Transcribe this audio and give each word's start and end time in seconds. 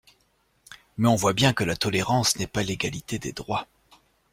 Mais 0.97 1.07
on 1.07 1.13
voit 1.15 1.33
bien 1.33 1.53
que 1.53 1.63
la 1.63 1.75
tolérance 1.75 2.35
n'est 2.39 2.47
pas 2.47 2.63
l'égalité 2.63 3.19
des 3.19 3.33
droits. 3.33 3.67